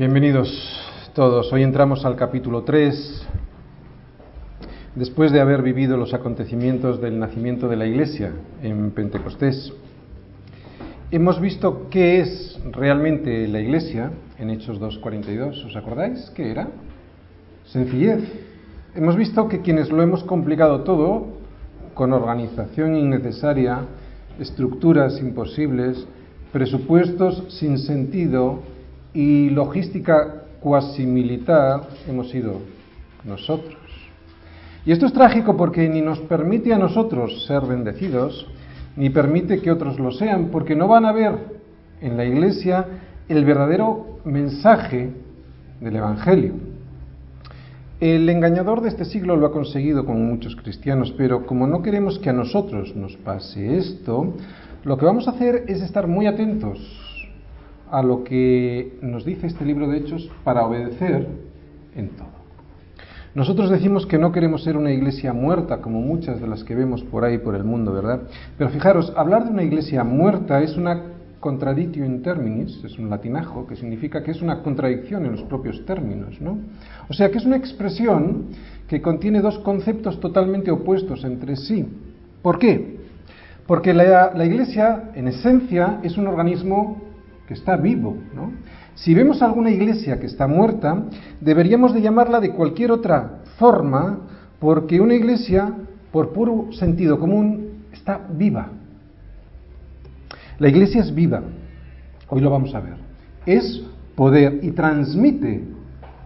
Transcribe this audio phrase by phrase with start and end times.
[0.00, 0.48] Bienvenidos
[1.12, 1.52] todos.
[1.52, 3.28] Hoy entramos al capítulo 3,
[4.94, 8.32] después de haber vivido los acontecimientos del nacimiento de la Iglesia
[8.62, 9.74] en Pentecostés.
[11.10, 15.66] Hemos visto qué es realmente la Iglesia en Hechos 2.42.
[15.66, 16.68] ¿Os acordáis qué era?
[17.66, 18.22] Sencillez.
[18.94, 21.26] Hemos visto que quienes lo hemos complicado todo,
[21.92, 23.80] con organización innecesaria,
[24.38, 26.06] estructuras imposibles,
[26.54, 28.62] presupuestos sin sentido
[29.14, 32.60] y logística cuasi militar, hemos sido
[33.24, 33.76] nosotros.
[34.84, 38.46] Y esto es trágico porque ni nos permite a nosotros ser bendecidos,
[38.96, 41.60] ni permite que otros lo sean, porque no van a ver
[42.00, 42.86] en la iglesia
[43.28, 45.10] el verdadero mensaje
[45.80, 46.54] del Evangelio.
[48.00, 52.18] El engañador de este siglo lo ha conseguido con muchos cristianos, pero como no queremos
[52.18, 54.34] que a nosotros nos pase esto,
[54.84, 57.09] lo que vamos a hacer es estar muy atentos
[57.90, 61.26] a lo que nos dice este libro de Hechos para obedecer
[61.94, 62.40] en todo.
[63.34, 67.02] Nosotros decimos que no queremos ser una iglesia muerta, como muchas de las que vemos
[67.04, 68.22] por ahí por el mundo, ¿verdad?
[68.58, 71.04] Pero fijaros, hablar de una iglesia muerta es una
[71.40, 75.84] contradictio in terminis, es un latinajo que significa que es una contradicción en los propios
[75.86, 76.58] términos, ¿no?
[77.08, 78.48] O sea que es una expresión
[78.86, 81.86] que contiene dos conceptos totalmente opuestos entre sí.
[82.42, 82.98] ¿Por qué?
[83.66, 87.09] Porque la, la iglesia, en esencia, es un organismo
[87.50, 88.16] que está vivo.
[88.32, 88.52] ¿no?
[88.94, 91.06] Si vemos alguna iglesia que está muerta,
[91.40, 94.20] deberíamos de llamarla de cualquier otra forma,
[94.60, 95.74] porque una iglesia,
[96.12, 98.68] por puro sentido común, está viva.
[100.60, 101.42] La iglesia es viva.
[102.28, 102.94] Hoy lo vamos a ver.
[103.44, 103.82] Es
[104.14, 105.64] poder y transmite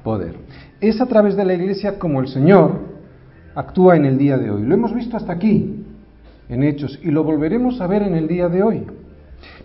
[0.02, 0.36] poder.
[0.78, 2.80] Es a través de la iglesia como el Señor
[3.54, 4.62] actúa en el día de hoy.
[4.62, 5.86] Lo hemos visto hasta aquí,
[6.50, 8.86] en Hechos y lo volveremos a ver en el día de hoy.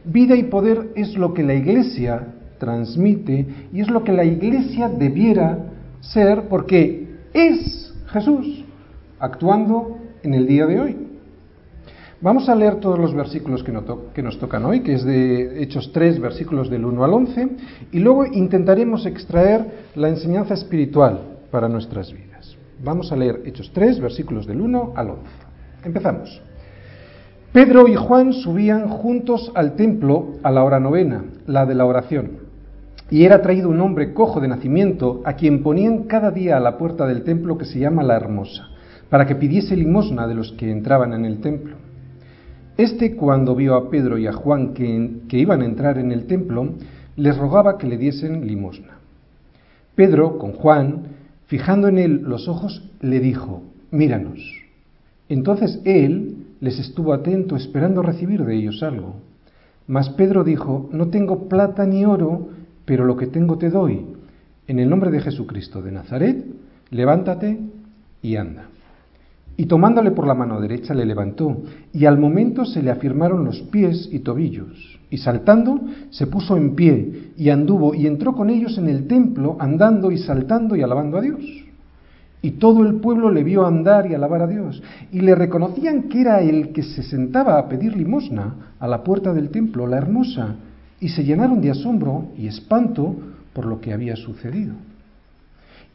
[0.04, 4.90] Vida y poder es lo que la Iglesia transmite y es lo que la Iglesia
[4.90, 5.58] debiera
[6.02, 8.64] ser porque es Jesús
[9.20, 10.98] actuando en el día de hoy.
[12.22, 13.72] Vamos a leer todos los versículos que,
[14.22, 17.50] nos tocan hoy, que es de Hechos 3, versículos del 1 al 11,
[17.94, 22.58] y luego intentaremos extraer la enseñanza espiritual para nuestras vidas.
[22.84, 25.24] Vamos a leer Hechos 3, versículos del 1 al 11.
[25.86, 26.42] Empezamos.
[27.52, 32.50] Pedro y Juan subían juntos al templo a la hora novena, la de la oración.
[33.10, 36.78] Y era traído un hombre cojo de nacimiento, a quien ponían cada día a la
[36.78, 38.68] puerta del templo que se llama la Hermosa,
[39.10, 41.76] para que pidiese limosna de los que entraban en el templo.
[42.78, 46.28] Este, cuando vio a Pedro y a Juan que, que iban a entrar en el
[46.28, 46.76] templo,
[47.16, 49.00] les rogaba que le diesen limosna.
[49.96, 51.08] Pedro, con Juan,
[51.48, 54.40] fijando en él los ojos, le dijo, míranos.
[55.30, 59.16] Entonces él, les estuvo atento esperando recibir de ellos algo.
[59.88, 62.50] Mas Pedro dijo, no tengo plata ni oro,
[62.86, 64.06] pero lo que tengo te doy.
[64.68, 66.46] En el nombre de Jesucristo de Nazaret,
[66.92, 67.60] levántate
[68.22, 68.66] y anda.
[69.58, 73.62] Y tomándole por la mano derecha le levantó, y al momento se le afirmaron los
[73.64, 75.00] pies y tobillos.
[75.10, 75.82] Y saltando,
[76.12, 80.18] se puso en pie, y anduvo, y entró con ellos en el templo, andando y
[80.18, 81.42] saltando y alabando a Dios.
[82.42, 84.82] Y todo el pueblo le vio andar y alabar a Dios.
[85.12, 89.34] Y le reconocían que era el que se sentaba a pedir limosna a la puerta
[89.34, 90.56] del templo, la hermosa.
[91.02, 93.16] Y se llenaron de asombro y espanto
[93.54, 94.74] por lo que había sucedido.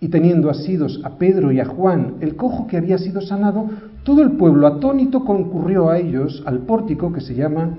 [0.00, 3.70] Y teniendo asidos a Pedro y a Juan, el cojo que había sido sanado,
[4.02, 7.70] todo el pueblo atónito concurrió a ellos al pórtico que se llama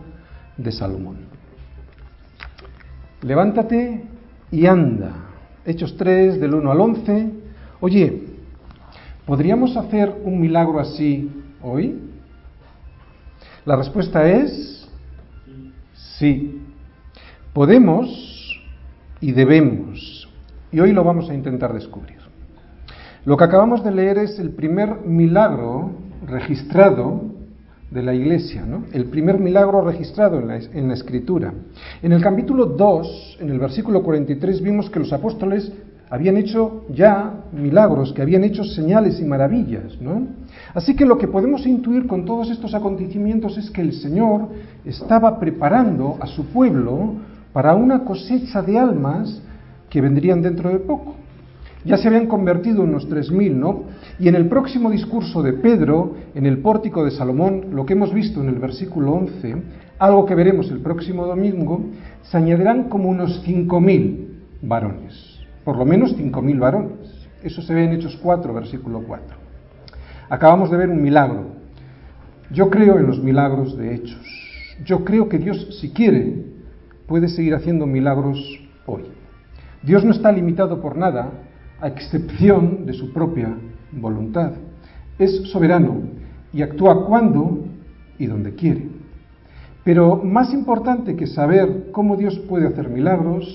[0.57, 1.17] de Salomón.
[3.21, 4.03] Levántate
[4.51, 5.13] y anda.
[5.65, 7.31] Hechos 3 del 1 al 11.
[7.81, 8.24] Oye,
[9.25, 11.31] ¿Podríamos hacer un milagro así
[11.63, 11.99] hoy?
[13.65, 14.87] La respuesta es
[16.19, 16.61] sí.
[17.51, 18.61] Podemos
[19.21, 20.29] y debemos.
[20.71, 22.19] Y hoy lo vamos a intentar descubrir.
[23.25, 25.93] Lo que acabamos de leer es el primer milagro
[26.27, 27.23] registrado
[27.89, 28.83] de la iglesia, ¿no?
[28.93, 30.47] el primer milagro registrado en
[30.87, 31.53] la, escritura.
[32.03, 35.71] En el capítulo 2, en el versículo 43, vimos que los apóstoles
[36.09, 40.27] habían hecho ya milagros, que habían hecho señales y maravillas, ¿no?
[40.73, 44.49] Así que lo que podemos intuir con todos estos acontecimientos es que el Señor
[44.83, 47.15] estaba preparando a su pueblo
[47.53, 49.41] para una cosecha de almas
[49.89, 51.15] que vendrían dentro de poco.
[51.85, 53.83] Ya se habían convertido unos tres mil, ¿no?
[54.19, 58.11] Y en el próximo discurso de Pedro, en el pórtico de Salomón, lo que hemos
[58.11, 59.55] visto en el versículo 11,
[59.99, 61.81] algo que veremos el próximo domingo,
[62.23, 65.34] se añadirán como unos cinco mil varones
[65.65, 67.27] por lo menos 5.000 varones.
[67.43, 69.35] Eso se ve en Hechos 4, versículo 4.
[70.29, 71.47] Acabamos de ver un milagro.
[72.51, 74.25] Yo creo en los milagros de Hechos.
[74.85, 76.45] Yo creo que Dios, si quiere,
[77.07, 78.39] puede seguir haciendo milagros
[78.85, 79.03] hoy.
[79.81, 81.31] Dios no está limitado por nada,
[81.81, 83.55] a excepción de su propia
[83.91, 84.53] voluntad.
[85.17, 86.03] Es soberano
[86.53, 87.65] y actúa cuando
[88.17, 88.87] y donde quiere.
[89.83, 93.45] Pero más importante que saber cómo Dios puede hacer milagros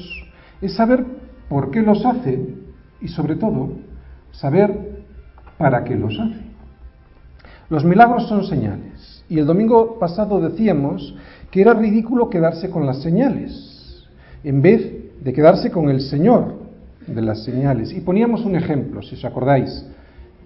[0.60, 1.04] es saber
[1.50, 2.38] por qué los hace
[3.00, 3.73] y sobre todo
[4.31, 5.02] saber
[5.58, 6.41] para qué los hace.
[7.69, 11.14] Los milagros son señales y el domingo pasado decíamos
[11.50, 14.06] que era ridículo quedarse con las señales
[14.44, 16.55] en vez de quedarse con el Señor
[17.06, 17.93] de las señales.
[17.93, 19.85] Y poníamos un ejemplo, si os acordáis.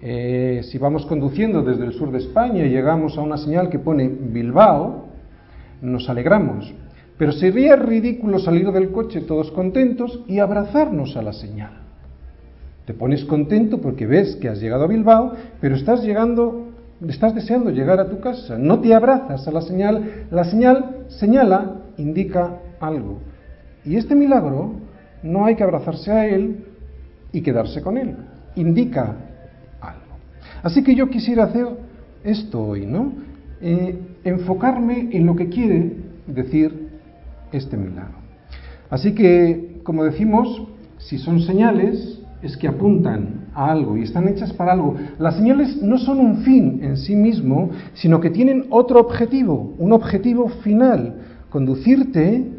[0.01, 3.79] Eh, si vamos conduciendo desde el sur de España y llegamos a una señal que
[3.79, 5.05] pone Bilbao,
[5.81, 6.73] nos alegramos.
[7.17, 11.71] Pero sería ridículo salir del coche todos contentos y abrazarnos a la señal.
[12.85, 16.67] Te pones contento porque ves que has llegado a Bilbao, pero estás llegando,
[17.07, 18.57] estás deseando llegar a tu casa.
[18.57, 20.25] No te abrazas a la señal.
[20.29, 23.19] La señal señala, indica algo.
[23.85, 24.73] Y este milagro
[25.23, 26.65] no hay que abrazarse a él
[27.31, 28.15] y quedarse con él.
[28.55, 29.15] Indica
[29.81, 30.17] algo.
[30.61, 31.67] Así que yo quisiera hacer
[32.23, 33.13] esto hoy, ¿no?
[33.61, 35.93] Eh, enfocarme en lo que quiere
[36.27, 36.84] decir
[37.55, 38.17] este milagro.
[38.89, 40.67] Así que, como decimos,
[40.97, 44.95] si son señales, es que apuntan a algo y están hechas para algo.
[45.17, 49.93] Las señales no son un fin en sí mismo, sino que tienen otro objetivo, un
[49.93, 51.15] objetivo final,
[51.49, 52.51] conducirte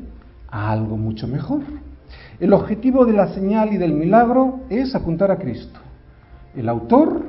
[0.48, 1.62] a algo mucho mejor.
[2.40, 5.80] El objetivo de la señal y del milagro es apuntar a Cristo,
[6.54, 7.22] el autor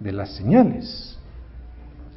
[0.00, 1.18] de las señales.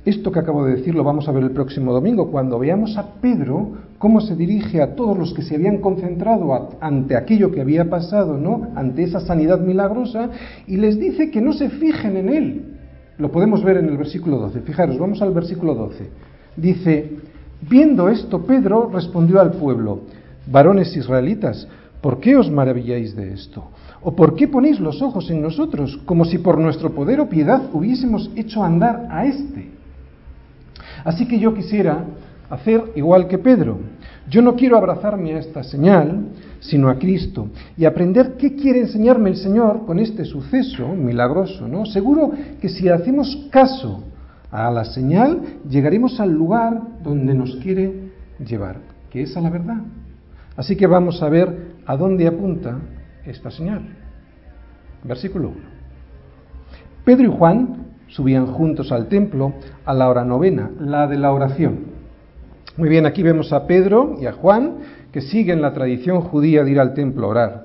[0.05, 3.15] Esto que acabo de decir lo vamos a ver el próximo domingo, cuando veamos a
[3.21, 7.89] Pedro cómo se dirige a todos los que se habían concentrado ante aquello que había
[7.89, 8.67] pasado, ¿no?
[8.75, 10.29] Ante esa sanidad milagrosa,
[10.67, 12.65] y les dice que no se fijen en él.
[13.17, 14.61] Lo podemos ver en el versículo 12.
[14.61, 16.07] Fijaros, vamos al versículo 12.
[16.55, 17.09] Dice,
[17.67, 20.01] viendo esto, Pedro respondió al pueblo,
[20.45, 21.67] varones israelitas,
[21.99, 23.63] ¿por qué os maravilláis de esto?
[24.03, 27.63] ¿O por qué ponéis los ojos en nosotros, como si por nuestro poder o piedad
[27.73, 29.74] hubiésemos hecho andar a éste?
[31.05, 32.03] Así que yo quisiera
[32.49, 33.77] hacer igual que Pedro.
[34.27, 36.29] Yo no quiero abrazarme a esta señal,
[36.59, 41.85] sino a Cristo, y aprender qué quiere enseñarme el Señor con este suceso milagroso, ¿no?
[41.85, 44.03] Seguro que si hacemos caso
[44.51, 48.11] a la señal, llegaremos al lugar donde nos quiere
[48.43, 48.77] llevar,
[49.11, 49.81] que es a la verdad.
[50.57, 52.79] Así que vamos a ver a dónde apunta
[53.25, 53.81] esta señal.
[55.03, 55.57] Versículo 1.
[57.03, 57.84] Pedro y Juan
[58.15, 59.53] subían juntos al templo
[59.83, 61.79] a la hora novena, la de la oración.
[62.77, 64.77] Muy bien, aquí vemos a Pedro y a Juan
[65.11, 67.63] que siguen la tradición judía de ir al templo a orar.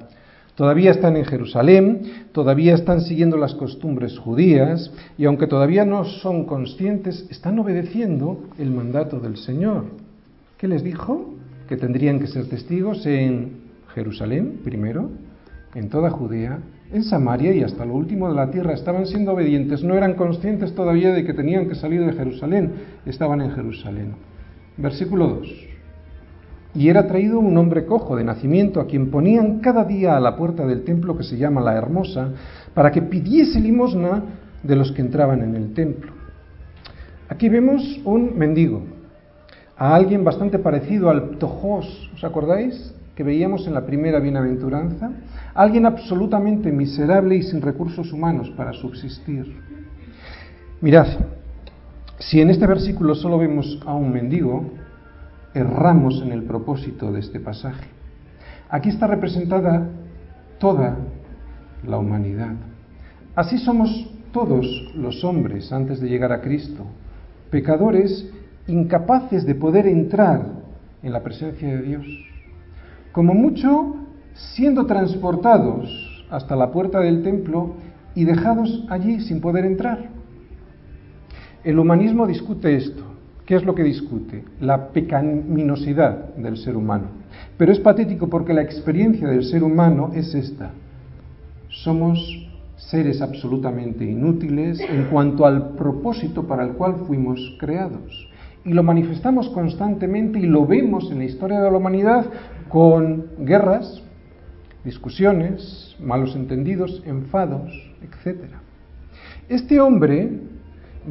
[0.56, 2.02] Todavía están en Jerusalén,
[2.32, 8.72] todavía están siguiendo las costumbres judías y aunque todavía no son conscientes, están obedeciendo el
[8.72, 9.84] mandato del Señor.
[10.58, 11.32] ¿Qué les dijo?
[11.68, 13.52] Que tendrían que ser testigos en
[13.94, 15.10] Jerusalén primero,
[15.76, 16.58] en toda Judea
[16.92, 18.72] en Samaria y hasta lo último de la tierra.
[18.72, 22.72] Estaban siendo obedientes, no eran conscientes todavía de que tenían que salir de Jerusalén,
[23.06, 24.14] estaban en Jerusalén.
[24.76, 25.48] Versículo 2.
[26.74, 30.36] Y era traído un hombre cojo de nacimiento a quien ponían cada día a la
[30.36, 32.32] puerta del templo que se llama la Hermosa,
[32.74, 34.22] para que pidiese limosna
[34.62, 36.12] de los que entraban en el templo.
[37.28, 38.82] Aquí vemos un mendigo,
[39.80, 42.94] a alguien bastante parecido al Tojos, ¿os acordáis?
[43.20, 45.10] Que veíamos en la primera bienaventuranza,
[45.52, 49.44] alguien absolutamente miserable y sin recursos humanos para subsistir.
[50.80, 51.06] Mirad,
[52.18, 54.70] si en este versículo solo vemos a un mendigo,
[55.52, 57.88] erramos en el propósito de este pasaje.
[58.70, 59.86] Aquí está representada
[60.58, 60.96] toda
[61.86, 62.54] la humanidad.
[63.34, 66.86] Así somos todos los hombres antes de llegar a Cristo,
[67.50, 68.30] pecadores
[68.66, 70.40] incapaces de poder entrar
[71.02, 72.29] en la presencia de Dios.
[73.12, 73.96] Como mucho
[74.54, 77.74] siendo transportados hasta la puerta del templo
[78.14, 80.08] y dejados allí sin poder entrar.
[81.64, 83.02] El humanismo discute esto.
[83.44, 84.44] ¿Qué es lo que discute?
[84.60, 87.06] La pecaminosidad del ser humano.
[87.56, 90.70] Pero es patético porque la experiencia del ser humano es esta.
[91.68, 92.18] Somos
[92.76, 98.28] seres absolutamente inútiles en cuanto al propósito para el cual fuimos creados.
[98.64, 102.26] Y lo manifestamos constantemente y lo vemos en la historia de la humanidad
[102.70, 104.00] con guerras,
[104.84, 108.44] discusiones, malos entendidos, enfados, etc.
[109.48, 110.30] Este hombre,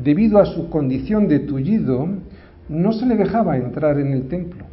[0.01, 2.07] debido a su condición de tullido,
[2.69, 4.65] no se le dejaba entrar en el templo.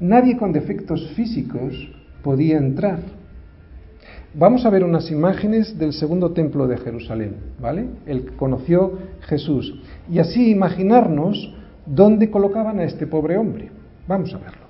[0.00, 1.74] Nadie con defectos físicos
[2.22, 3.00] podía entrar.
[4.34, 7.86] Vamos a ver unas imágenes del segundo templo de Jerusalén, ¿vale?
[8.06, 9.80] El que conoció Jesús.
[10.10, 11.54] Y así imaginarnos
[11.86, 13.70] dónde colocaban a este pobre hombre.
[14.06, 14.65] Vamos a verlo.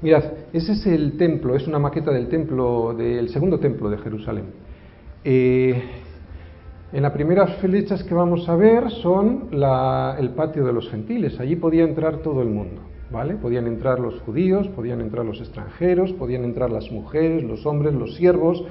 [0.00, 4.44] Mirad, ese es el templo, es una maqueta del templo, del segundo templo de Jerusalén.
[5.24, 5.82] Eh,
[6.92, 11.40] en las primeras flechas que vamos a ver son el patio de los gentiles.
[11.40, 13.34] Allí podía entrar todo el mundo, ¿vale?
[13.34, 18.14] Podían entrar los judíos, podían entrar los extranjeros, podían entrar las mujeres, los hombres, los
[18.14, 18.64] siervos,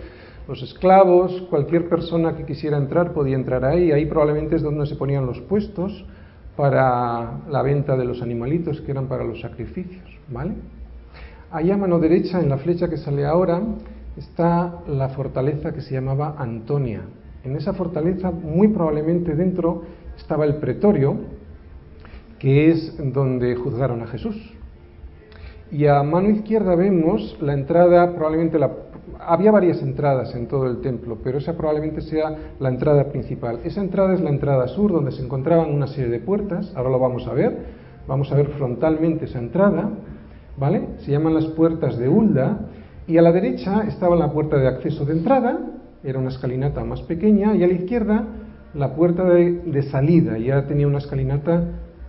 [0.48, 3.92] los esclavos, cualquier persona que quisiera entrar podía entrar ahí.
[3.92, 6.06] Ahí probablemente es donde se ponían los puestos
[6.58, 10.56] para la venta de los animalitos que eran para los sacrificios, ¿vale?
[11.52, 13.62] Allá a mano derecha, en la flecha que sale ahora,
[14.18, 17.02] está la fortaleza que se llamaba Antonia.
[17.44, 19.84] En esa fortaleza, muy probablemente dentro,
[20.18, 21.16] estaba el pretorio,
[22.40, 24.36] que es donde juzgaron a Jesús.
[25.72, 28.72] Y a mano izquierda vemos la entrada, probablemente la...
[29.20, 33.60] Había varias entradas en todo el templo, pero esa probablemente sea la entrada principal.
[33.64, 37.00] Esa entrada es la entrada sur, donde se encontraban una serie de puertas, ahora lo
[37.00, 37.58] vamos a ver,
[38.08, 39.90] vamos a ver frontalmente esa entrada,
[40.58, 40.88] ¿vale?
[41.00, 42.60] Se llaman las puertas de Hulda,
[43.08, 45.60] y a la derecha estaba la puerta de acceso de entrada,
[46.04, 48.26] era una escalinata más pequeña, y a la izquierda
[48.74, 51.64] la puerta de, salida, ya tenía una escalinata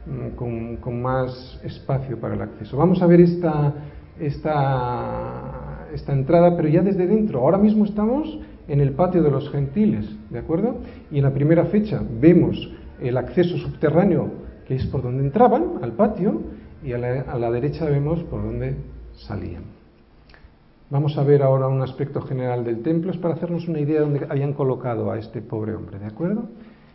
[0.07, 2.77] mm, con, más espacio para el acceso.
[2.77, 3.75] Vamos a ver esta,
[4.19, 7.41] esta, esta entrada, pero ya desde dentro.
[7.41, 10.77] Ahora mismo estamos en el patio de los gentiles, ¿de acuerdo?
[11.11, 14.29] Y en la primera fecha vemos el acceso subterráneo,
[14.67, 16.43] que es por donde entraban, al patio,
[16.85, 18.77] y a la, derecha vemos por donde
[19.15, 19.65] salían.
[20.91, 24.07] Vamos a ver ahora un aspecto general del templo, es para hacernos una idea de
[24.07, 26.45] dónde habían colocado a este pobre hombre, ¿de acuerdo?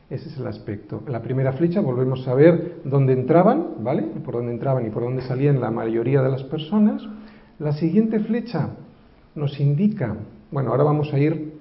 [0.09, 1.01] Ese es el aspecto.
[1.05, 4.03] En la primera flecha volvemos a ver dónde entraban, ¿vale?
[4.23, 7.03] Por dónde entraban y por dónde salían la mayoría de las personas.
[7.63, 8.71] La siguiente flecha
[9.35, 10.17] nos indica,
[10.51, 11.53] bueno, ahora vamos a ir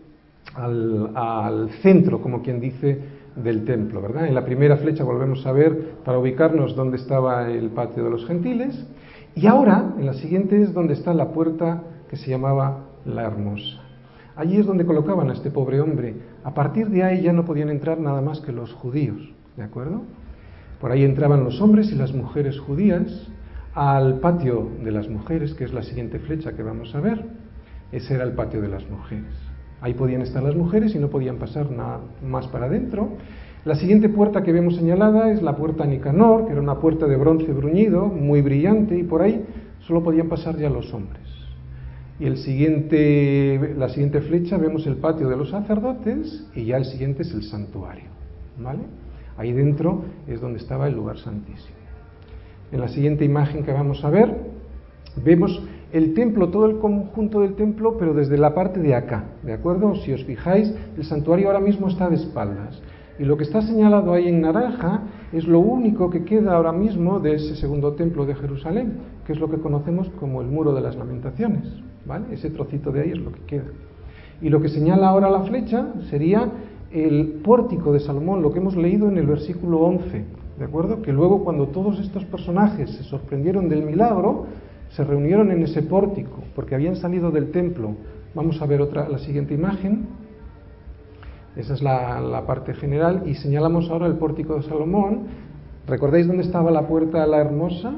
[0.52, 2.98] al, centro, como quien dice,
[3.36, 4.26] del templo, ¿verdad?
[4.26, 8.26] En la primera flecha volvemos a ver para ubicarnos dónde estaba el patio de los
[8.26, 8.84] gentiles.
[9.36, 13.80] Y ahora, en la siguiente es donde está la puerta que se llamaba La Hermosa.
[14.34, 16.16] Allí es donde colocaban a este pobre hombre.
[16.42, 19.20] A partir de ahí ya no podían entrar nada más que los judíos,
[19.56, 20.02] ¿de acuerdo?
[20.80, 23.30] Por ahí entraban los hombres y las mujeres judías
[23.74, 27.24] al patio de las mujeres, que es la siguiente flecha que vamos a ver.
[27.90, 29.32] Ese era el patio de las mujeres.
[29.80, 33.10] Ahí podían estar las mujeres y no podían pasar nada más para adentro.
[33.64, 37.16] La siguiente puerta que vemos señalada es la puerta Nicanor, que era una puerta de
[37.16, 39.44] bronce bruñido, muy brillante, y por ahí
[39.80, 41.22] solo podían pasar ya los hombres.
[42.20, 46.84] Y el siguiente, la siguiente flecha vemos el patio de los sacerdotes y ya el
[46.84, 48.04] siguiente es el santuario.
[48.58, 48.82] ¿vale?
[49.36, 51.81] Ahí dentro es donde estaba el lugar santísimo.
[52.72, 54.34] En la siguiente imagen que vamos a ver,
[55.22, 55.62] vemos
[55.92, 59.94] el templo, todo el conjunto del templo, pero desde la parte de acá, ¿de acuerdo?
[59.96, 62.80] Si os fijáis, el santuario ahora mismo está de espaldas.
[63.18, 65.02] Y lo que está señalado ahí en naranja
[65.34, 68.94] es lo único que queda ahora mismo de ese segundo templo de Jerusalén,
[69.26, 71.68] que es lo que conocemos como el muro de las lamentaciones.
[72.06, 72.24] ¿vale?
[72.32, 73.66] Ese trocito de ahí es lo que queda.
[74.40, 76.50] Y lo que señala ahora la flecha sería
[76.90, 80.24] el pórtico de Salomón, lo que hemos leído en el versículo 11,
[80.62, 81.02] ¿de acuerdo?
[81.02, 84.46] Que luego cuando todos estos personajes se sorprendieron del milagro,
[84.90, 87.96] se reunieron en ese pórtico, porque habían salido del templo.
[88.32, 90.06] Vamos a ver otra, la siguiente imagen.
[91.56, 93.24] Esa es la, parte general.
[93.26, 95.22] Y señalamos ahora el pórtico de Salomón.
[95.88, 97.92] ¿Recordáis dónde estaba la puerta de la hermosa?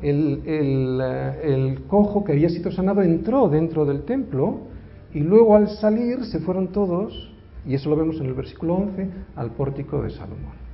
[0.00, 4.60] el, eh, el, cojo que había sido sanado entró dentro del templo
[5.12, 7.30] y luego al salir se fueron todos,
[7.66, 10.65] y eso lo vemos en el versículo 11, al pórtico de Salomón.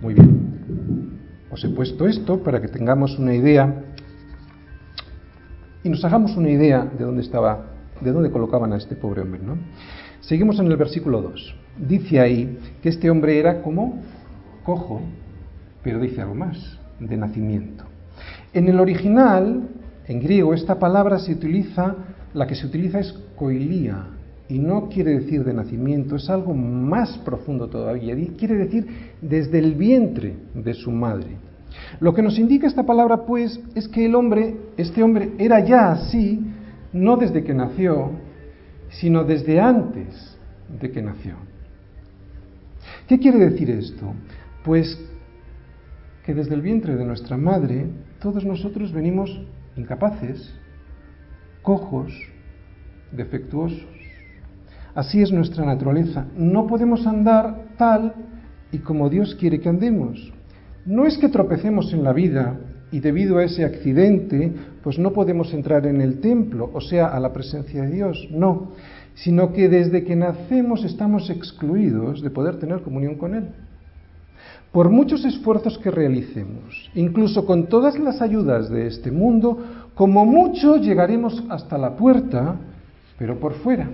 [0.00, 1.20] Muy bien.
[1.50, 3.82] Os he puesto esto para que tengamos una idea
[5.82, 7.66] y nos hagamos una idea de dónde estaba,
[8.00, 9.56] de dónde colocaban a este pobre hombre, ¿no?
[10.20, 11.54] Seguimos en el versículo 2.
[11.78, 14.02] Dice ahí que este hombre era como
[14.64, 15.00] cojo,
[15.82, 17.84] pero dice algo más, de nacimiento.
[18.52, 19.68] En el original,
[20.06, 21.94] en griego, esta palabra se utiliza,
[22.34, 24.08] la que se utiliza es koilía,
[24.48, 28.86] y no quiere decir de nacimiento, es algo más profundo todavía, quiere decir
[29.20, 31.36] desde el vientre de su madre.
[32.00, 35.92] Lo que nos indica esta palabra, pues, es que el hombre, este hombre, era ya
[35.92, 36.40] así,
[36.92, 38.12] no desde que nació,
[38.90, 40.38] sino desde antes
[40.80, 41.34] de que nació.
[43.08, 44.14] ¿Qué quiere decir esto?
[44.64, 44.98] Pues
[46.24, 47.86] que desde el vientre de nuestra madre
[48.20, 49.40] todos nosotros venimos
[49.76, 50.52] incapaces,
[51.62, 52.12] cojos,
[53.12, 53.95] defectuosos.
[54.96, 56.24] Así es nuestra naturaleza.
[56.38, 58.14] No podemos andar tal
[58.72, 60.32] y como Dios quiere que andemos.
[60.86, 62.58] No es que tropecemos en la vida
[62.90, 67.20] y debido a ese accidente, pues no podemos entrar en el templo, o sea, a
[67.20, 68.68] la presencia de Dios, no,
[69.14, 73.48] sino que desde que nacemos estamos excluidos de poder tener comunión con Él.
[74.72, 79.58] por muchos esfuerzos que realicemos, incluso con todas las ayudas de este mundo,
[79.94, 82.56] como mucho llegaremos hasta la puerta,
[83.18, 83.88] pero por fuera.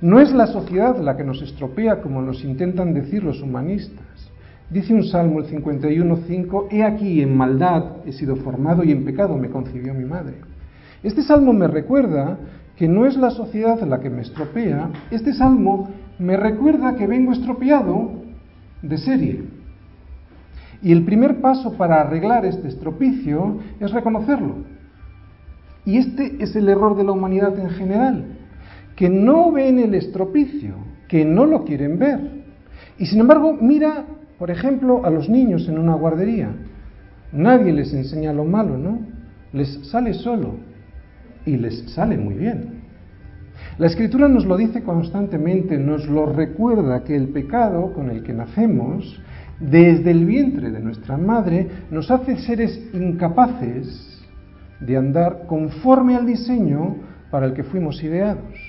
[0.00, 4.06] No es la sociedad la que nos estropea como nos intentan decir los humanistas.
[4.70, 9.36] Dice un salmo el 51.5, He aquí en maldad he sido formado y en pecado
[9.36, 10.34] me concibió mi madre.
[11.02, 12.38] Este salmo me recuerda
[12.76, 15.88] que no es la sociedad la que me estropea, este salmo
[16.18, 18.12] me recuerda que vengo estropeado
[18.82, 19.44] de serie.
[20.80, 24.56] Y el primer paso para arreglar este estropicio es reconocerlo.
[25.84, 28.37] Y este es el error de la humanidad en general,
[28.98, 30.74] que no ven el estropicio,
[31.06, 32.18] que no lo quieren ver.
[32.98, 34.04] Y sin embargo, mira,
[34.40, 36.50] por ejemplo, a los niños en una guardería.
[37.30, 38.98] Nadie les enseña lo malo, ¿no?
[39.52, 40.56] Les sale solo
[41.46, 42.80] y les sale muy bien.
[43.78, 48.32] La escritura nos lo dice constantemente, nos lo recuerda que el pecado con el que
[48.32, 49.22] nacemos,
[49.60, 54.24] desde el vientre de nuestra madre, nos hace seres incapaces
[54.80, 56.96] de andar conforme al diseño
[57.30, 58.67] para el que fuimos ideados.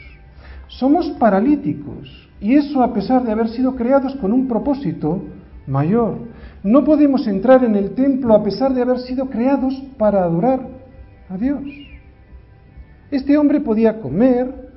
[0.70, 5.22] Somos paralíticos y eso a pesar de haber sido creados con un propósito
[5.68, 6.20] mayor.
[6.64, 10.62] No podemos entrar en el templo a pesar de haber sido creados para adorar
[11.30, 11.64] a Dios.
[13.12, 14.70] Este hombre podía comer,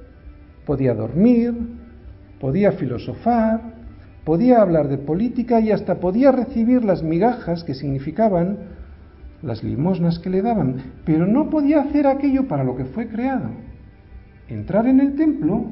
[0.65, 1.55] podía dormir,
[2.41, 3.61] podía filosofar,
[4.25, 8.59] podía hablar de política y hasta podía recibir las migajas que significaban
[9.43, 13.51] las limosnas que le daban, pero no podía hacer aquello para lo que fue creado,
[14.53, 15.67] entrar en el templo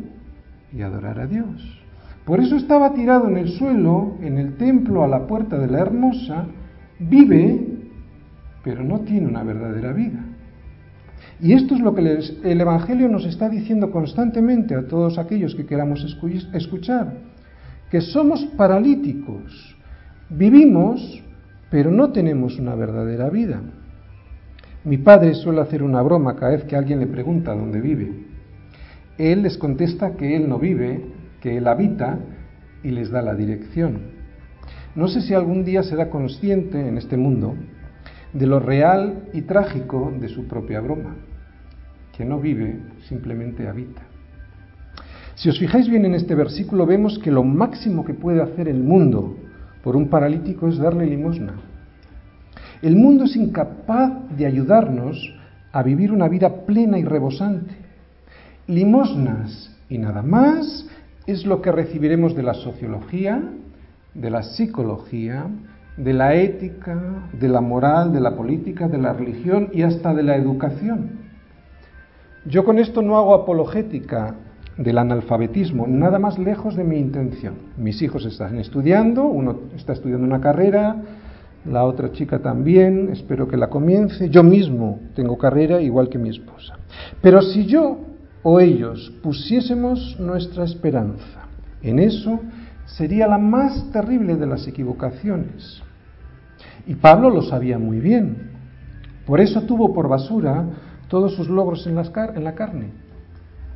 [0.73, 1.81] y adorar a Dios.
[2.25, 5.81] Por eso estaba tirado en el suelo, en el templo, a la puerta de la
[5.81, 6.47] hermosa,
[6.99, 7.67] vive,
[8.63, 10.21] pero no tiene una verdadera vida.
[11.41, 15.67] Y esto es lo que el Evangelio nos está diciendo constantemente a todos aquellos que
[15.67, 16.05] queramos
[16.53, 17.15] escuchar,
[17.91, 19.77] que somos paralíticos,
[20.29, 21.23] vivimos,
[21.71, 23.61] pero no tenemos una verdadera vida.
[24.85, 28.30] Mi padre suele hacer una broma cada vez que alguien le pregunta dónde vive.
[29.21, 31.05] Él les contesta que él no vive,
[31.41, 32.19] que él habita
[32.83, 33.99] y les da la dirección.
[34.95, 37.55] No sé si algún día será consciente en este mundo
[38.33, 41.17] de lo real y trágico de su propia broma
[42.17, 42.79] que no vive,
[43.09, 44.03] simplemente habita.
[45.35, 48.83] Si os fijáis bien en este versículo, vemos que lo máximo que puede hacer el
[48.83, 49.39] mundo
[49.83, 51.55] por un paralítico es darle limosna.
[52.83, 55.35] El mundo es incapaz de ayudarnos
[55.73, 57.80] a vivir una vida plena y rebosante.
[58.71, 60.87] Limosnas y nada más
[61.27, 63.43] es lo que recibiremos de la sociología,
[64.15, 65.49] de la psicología,
[65.97, 70.23] de la ética, de la moral, de la política, de la religión y hasta de
[70.23, 71.19] la educación.
[72.47, 74.37] Yo con esto no hago apologética
[74.79, 77.55] del analfabetismo, nada más lejos de mi intención.
[77.77, 80.95] Mis hijos están estudiando, uno está estudiando una carrera,
[81.65, 84.31] la otra chica también, espero que la comience.
[84.31, 86.79] Yo mismo tengo carrera igual que mi esposa.
[87.21, 88.10] Pero si yo
[88.43, 91.47] o ellos pusiésemos nuestra esperanza
[91.83, 92.41] en eso,
[92.87, 95.83] sería la más terrible de las equivocaciones.
[96.87, 98.51] Y Pablo lo sabía muy bien.
[99.27, 100.67] Por eso tuvo por basura
[101.09, 102.89] todos sus logros en, la carne.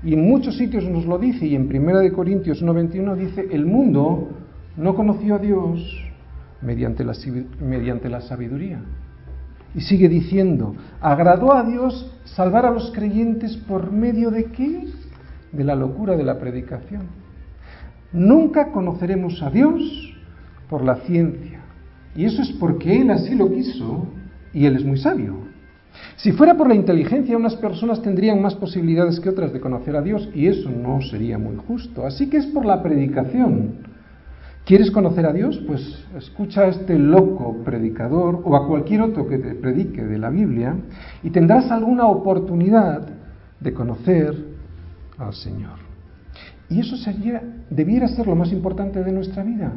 [0.03, 4.31] Y en muchos sitios nos lo dice, y en 1 Corintios 1.21 dice, el mundo
[4.77, 5.81] no conoció a Dios
[6.61, 7.15] mediante la,
[7.61, 8.81] mediante la sabiduría.
[9.75, 14.87] Y sigue diciendo, agradó a Dios salvar a los creyentes por medio de qué?
[15.53, 17.03] De la locura de la predicación.
[18.13, 20.15] Nunca conoceremos a Dios
[20.69, 21.61] por la ciencia.
[22.15, 24.07] Y eso es porque Él así lo quiso
[24.53, 25.35] y Él es muy sabio.
[26.17, 30.03] Si fuera por la inteligencia, unas personas tendrían más posibilidades que otras de conocer a
[30.03, 32.07] Dios y eso no sería muy justo.
[32.07, 33.94] Así que es por la predicación.
[34.65, 35.61] ¿Quieres conocer a Dios?
[35.67, 40.31] Pues escucha a este loco predicador o a cualquier otro que te predique de la
[40.31, 40.75] Biblia
[41.23, 43.07] y tendrás alguna oportunidad
[43.61, 44.35] de conocer
[45.19, 45.79] al Señor.
[46.71, 49.71] Y eso sería, debiera ser lo más importante de nuestra vida,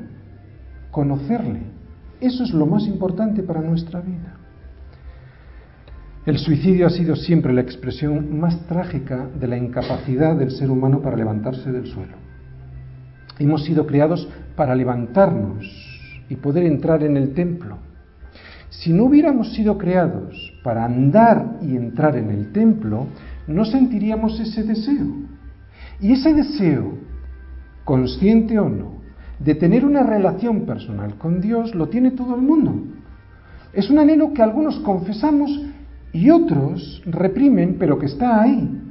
[0.89, 1.63] conocerle.
[2.21, 4.37] Eso es lo más importante para nuestra vida.
[6.25, 11.01] El suicidio ha sido siempre la expresión más trágica de la incapacidad del ser humano
[11.01, 12.26] para levantarse del suelo.
[13.39, 15.65] Hemos sido creados para levantarnos
[16.29, 17.77] y poder entrar en el templo.
[18.69, 23.07] Si no hubiéramos sido creados para andar y entrar en el templo,
[23.47, 25.05] no sentiríamos ese deseo.
[25.99, 26.93] Y ese deseo,
[27.85, 28.97] consciente o no,
[29.39, 32.73] de tener una relación personal con Dios, lo tiene todo el mundo.
[33.73, 35.51] Es un anhelo que algunos confesamos
[36.11, 38.86] y otros reprimen, pero que está ahí.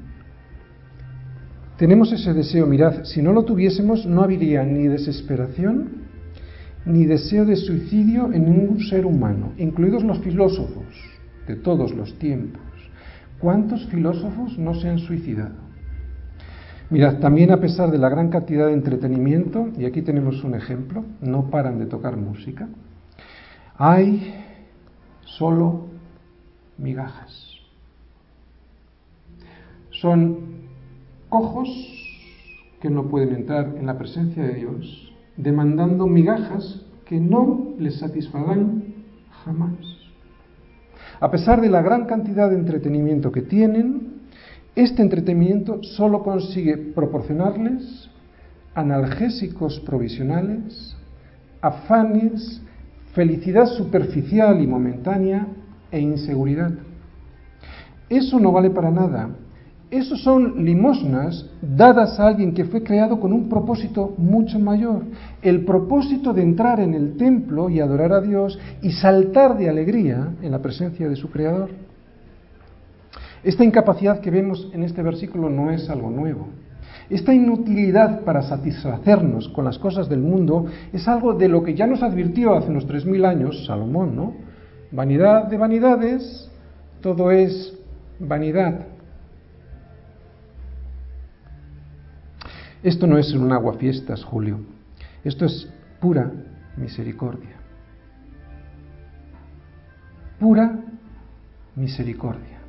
[1.77, 6.07] Tenemos ese deseo, mirad, si no lo tuviésemos no habría ni desesperación,
[6.87, 10.87] ni deseo de suicidio en ningún ser humano, incluidos los filósofos
[11.47, 12.63] de todos los tiempos.
[13.39, 15.67] ¿Cuántos filósofos no se han suicidado?
[16.89, 21.05] Mirad, también a pesar de la gran cantidad de entretenimiento, y aquí tenemos un ejemplo,
[21.21, 22.69] no paran de tocar música,
[23.77, 24.35] hay
[25.25, 25.89] solo
[26.79, 27.53] migajas.
[29.91, 30.56] Son
[31.29, 31.69] cojos
[32.81, 38.95] que no pueden entrar en la presencia de Dios, demandando migajas que no les satisfarán
[39.45, 39.77] jamás.
[41.21, 44.23] A pesar de la gran cantidad de entretenimiento que tienen,
[44.75, 48.11] este entretenimiento solo consigue proporcionarles
[48.75, 50.95] analgésicos provisionales,
[51.63, 52.61] afanes,
[53.15, 55.47] felicidad superficial y momentánea
[55.91, 56.73] e inseguridad.
[58.11, 59.31] Eso no vale para nada.
[59.91, 65.05] Eso son limosnas dadas a alguien que fue creado con un propósito mucho mayor,
[65.43, 70.35] el propósito de entrar en el templo y adorar a Dios y saltar de alegría
[70.43, 71.71] en la presencia de su Creador.
[73.45, 76.49] Esta incapacidad que vemos en este versículo no es algo nuevo.
[77.09, 81.87] Esta inutilidad para satisfacernos con las cosas del mundo es algo de lo que ya
[81.87, 84.35] nos advirtió hace unos tres mil años Salomón, ¿no?
[84.91, 86.51] Vanidad de vanidades,
[87.01, 87.79] todo es
[88.19, 88.96] vanidad.
[92.87, 94.61] Esto no es un aguafiestas, Julio.
[95.25, 95.69] Esto es
[96.01, 96.31] pura
[96.77, 97.57] misericordia.
[100.39, 100.85] Pura
[101.75, 102.61] misericordia.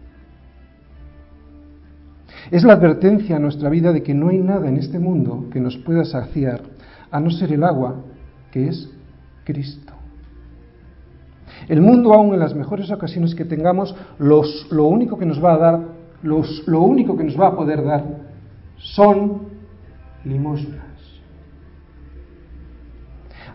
[2.50, 5.60] Es la advertencia a nuestra vida de que no hay nada en este mundo que
[5.60, 6.64] nos pueda saciar,
[7.12, 8.04] a no ser el agua,
[8.50, 8.90] que es
[9.44, 9.94] Cristo.
[11.68, 15.54] El mundo, aún en las mejores ocasiones que tengamos, los, lo único que nos va
[15.54, 15.80] a dar,
[16.24, 18.04] los, lo único que nos va a poder dar,
[18.78, 19.57] son
[20.24, 20.82] limosnas.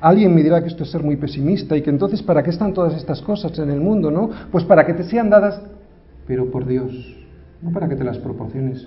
[0.01, 2.75] Alguien me dirá que esto es ser muy pesimista y que entonces, ¿para qué están
[2.75, 4.31] todas estas cosas en el mundo, no?
[4.51, 5.61] Pues para que te sean dadas,
[6.27, 7.23] pero por Dios
[7.63, 8.87] no para que te las proporciones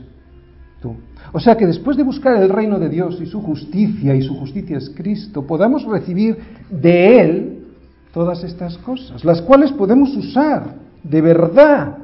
[0.81, 0.95] tú.
[1.31, 4.35] O sea que después de buscar el reino de Dios y su justicia, y su
[4.35, 6.37] justicia es Cristo, podamos recibir
[6.69, 7.65] de Él
[8.13, 11.97] todas estas cosas, las cuales podemos usar de verdad,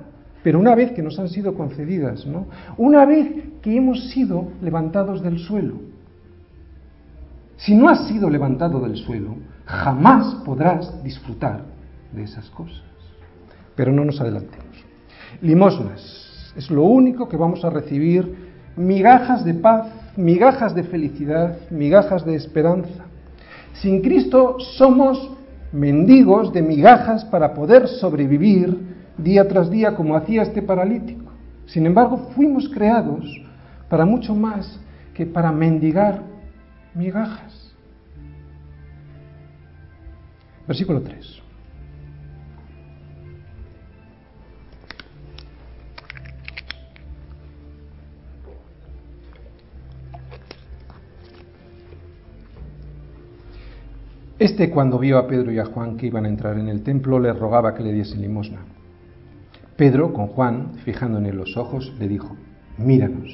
[0.43, 2.47] pero una vez que nos han sido concedidas, ¿no?
[2.77, 3.27] Una vez
[3.61, 5.75] que hemos sido levantados del suelo.
[7.57, 11.61] Si no has sido levantado del suelo, jamás podrás disfrutar
[12.11, 12.81] de esas cosas.
[13.75, 14.83] Pero no nos adelantemos.
[15.41, 16.53] Limosnas.
[16.55, 22.35] Es lo único que vamos a recibir, migajas de paz, migajas de felicidad, migajas de
[22.35, 23.05] esperanza.
[23.73, 25.31] Sin Cristo somos
[25.71, 28.90] mendigos de migajas para poder sobrevivir
[29.23, 31.31] día tras día como hacía este paralítico.
[31.65, 33.25] Sin embargo, fuimos creados
[33.89, 34.79] para mucho más
[35.13, 36.21] que para mendigar
[36.93, 37.73] migajas.
[40.67, 41.41] Versículo 3.
[54.39, 57.19] Este cuando vio a Pedro y a Juan que iban a entrar en el templo,
[57.19, 58.61] le rogaba que le diesen limosna.
[59.77, 62.35] Pedro, con Juan, fijando en él los ojos, le dijo,
[62.77, 63.31] míranos.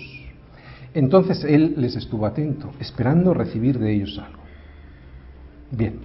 [0.94, 4.42] Entonces él les estuvo atento, esperando recibir de ellos algo.
[5.72, 6.00] Bien,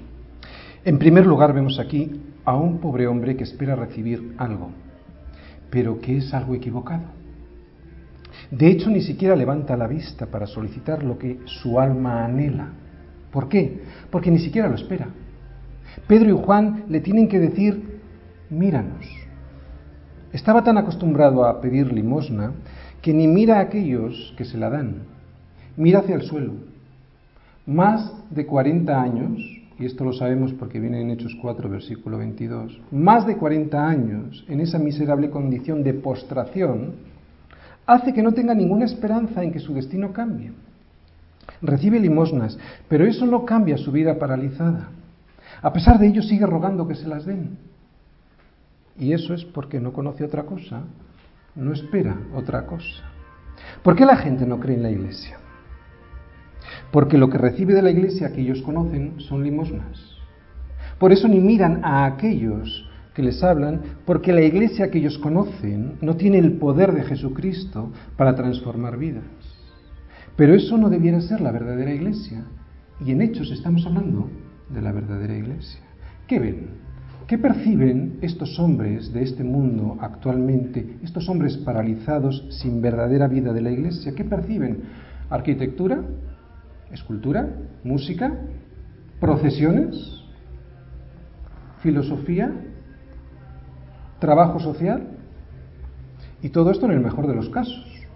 [0.84, 4.70] en primer lugar vemos aquí a un pobre hombre que espera recibir algo,
[5.70, 7.04] pero que es algo equivocado.
[8.50, 12.68] De hecho, ni siquiera levanta la vista para solicitar lo que su alma anhela.
[13.30, 13.82] ¿Por qué?
[14.10, 15.08] Porque ni siquiera lo espera.
[16.06, 18.00] Pedro y Juan le tienen que decir,
[18.50, 19.06] míranos.
[20.32, 22.52] Estaba tan acostumbrado a pedir limosna
[23.00, 25.02] que ni mira a aquellos que se la dan,
[25.76, 26.52] mira hacia el suelo.
[27.66, 29.38] Más de 40 años,
[29.78, 34.44] y esto lo sabemos porque viene en Hechos 4, versículo 22, más de 40 años
[34.48, 36.94] en esa miserable condición de postración,
[37.86, 40.52] hace que no tenga ninguna esperanza en que su destino cambie
[41.62, 44.90] recibe limosnas, pero eso no cambia su vida paralizada.
[45.62, 47.56] A pesar de ello sigue rogando que se las den.
[48.98, 50.84] Y eso es porque no conoce otra cosa,
[51.54, 53.04] no espera otra cosa.
[53.82, 55.38] ¿Por qué la gente no cree en la iglesia?
[56.90, 60.18] Porque lo que recibe de la iglesia que ellos conocen son limosnas.
[60.98, 65.96] Por eso ni miran a aquellos que les hablan, porque la iglesia que ellos conocen
[66.00, 69.24] no tiene el poder de Jesucristo para transformar vidas.
[70.36, 72.44] Pero eso no debiera ser la verdadera iglesia.
[73.04, 74.30] Y en hechos estamos hablando
[74.70, 75.80] de la verdadera iglesia.
[76.26, 76.81] ¿Qué ven?
[77.32, 83.62] ¿Qué perciben estos hombres de este mundo actualmente, estos hombres paralizados sin verdadera vida de
[83.62, 84.12] la iglesia?
[84.14, 84.82] ¿Qué perciben?
[85.30, 86.04] ¿Arquitectura?
[86.90, 87.48] ¿Escultura?
[87.84, 88.38] ¿Música?
[89.18, 89.96] ¿Procesiones?
[91.78, 92.52] filosofía,
[94.18, 95.16] trabajo social
[96.42, 98.06] y todo esto en el mejor de los casos.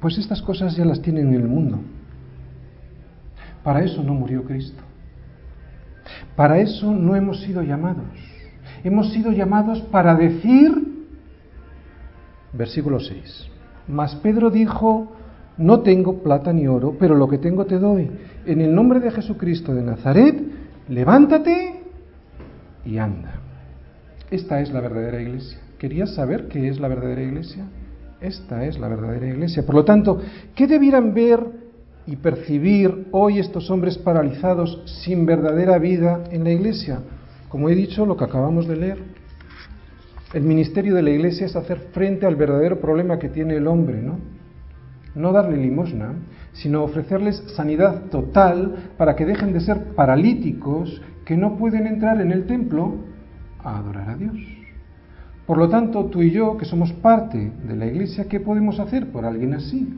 [0.00, 1.78] Pues estas cosas ya las tienen en el mundo.
[3.62, 4.82] Para eso no murió Cristo.
[6.36, 8.06] Para eso no hemos sido llamados.
[8.84, 10.72] Hemos sido llamados para decir,
[12.52, 13.48] versículo 6,
[13.88, 15.12] mas Pedro dijo,
[15.56, 18.10] no tengo plata ni oro, pero lo que tengo te doy.
[18.46, 20.42] En el nombre de Jesucristo de Nazaret,
[20.88, 21.82] levántate
[22.84, 23.34] y anda.
[24.30, 25.58] Esta es la verdadera iglesia.
[25.78, 27.66] ¿Querías saber qué es la verdadera iglesia?
[28.20, 29.66] Esta es la verdadera iglesia.
[29.66, 30.20] Por lo tanto,
[30.54, 31.61] ¿qué debieran ver
[32.06, 37.00] y percibir hoy estos hombres paralizados sin verdadera vida en la iglesia?
[37.48, 38.98] Como he dicho, lo que acabamos de leer.
[40.32, 44.00] El ministerio de la iglesia es hacer frente al verdadero problema que tiene el hombre,
[44.00, 44.18] ¿no?
[45.14, 46.14] No darle limosna,
[46.54, 52.32] sino ofrecerles sanidad total para que dejen de ser paralíticos que no pueden entrar en
[52.32, 52.94] el templo
[53.62, 54.36] a adorar a Dios.
[55.46, 59.10] Por lo tanto, tú y yo, que somos parte de la iglesia, ¿qué podemos hacer
[59.10, 59.88] por alguien así?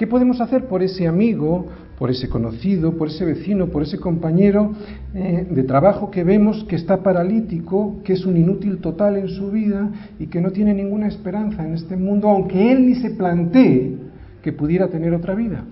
[0.00, 1.66] ¿Qué podemos hacer por ese amigo,
[1.98, 4.72] por ese conocido, por ese vecino, por ese compañero
[5.12, 9.50] eh, de trabajo que vemos que está paralítico, que es un inútil total en su
[9.50, 13.98] vida y que no tiene ninguna esperanza en este mundo, aunque él ni se plantee
[14.42, 15.64] que pudiera tener otra vida?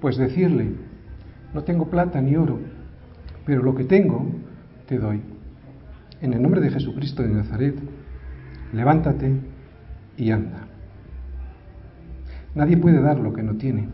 [0.00, 0.70] Pues decirle,
[1.52, 2.58] no tengo plata ni oro,
[3.44, 4.24] pero lo que tengo
[4.88, 5.20] te doy.
[6.22, 7.74] En el nombre de Jesucristo de Nazaret,
[8.72, 9.30] levántate
[10.16, 10.65] y anda.
[12.56, 13.88] Nadie puede dar lo que no tiene.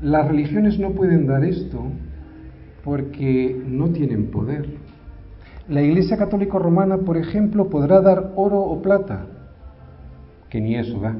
[0.00, 1.84] Las religiones no pueden dar esto
[2.82, 4.66] porque no tienen poder.
[5.68, 9.26] La Iglesia Católica Romana, por ejemplo, podrá dar oro o plata,
[10.48, 11.14] que ni eso da.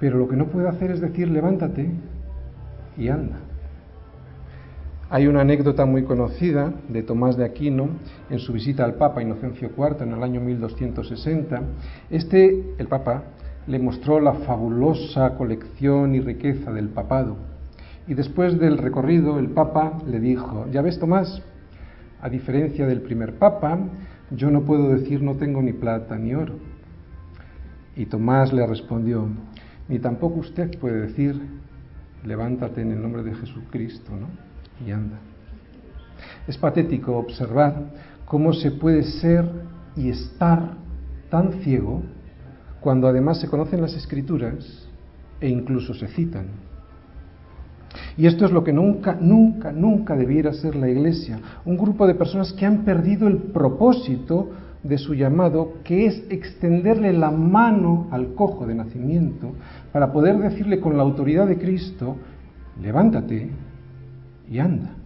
[0.00, 1.88] Pero lo que no puede hacer es decir, levántate
[2.98, 3.38] y anda.
[5.10, 7.90] Hay una anécdota muy conocida de Tomás de Aquino
[8.30, 11.62] en su visita al Papa Inocencio IV en el año 1260.
[12.10, 13.22] Este, el Papa,
[13.66, 17.36] le mostró la fabulosa colección y riqueza del papado.
[18.08, 21.42] Y después del recorrido, el Papa le dijo, ya ves Tomás,
[22.20, 23.78] a diferencia del primer Papa,
[24.30, 26.54] yo no puedo decir no tengo ni plata ni oro.
[27.96, 29.28] Y Tomás le respondió,
[29.88, 31.40] ni tampoco usted puede decir,
[32.24, 34.28] levántate en el nombre de Jesucristo, ¿no?
[34.84, 35.18] Y anda.
[36.46, 37.92] Es patético observar
[38.24, 39.48] cómo se puede ser
[39.96, 40.74] y estar
[41.30, 42.02] tan ciego
[42.82, 44.88] cuando además se conocen las escrituras
[45.40, 46.46] e incluso se citan.
[48.16, 51.38] Y esto es lo que nunca, nunca, nunca debiera ser la iglesia.
[51.64, 54.50] Un grupo de personas que han perdido el propósito
[54.82, 59.52] de su llamado, que es extenderle la mano al cojo de nacimiento
[59.92, 62.16] para poder decirle con la autoridad de Cristo,
[62.80, 63.50] levántate
[64.50, 64.96] y anda.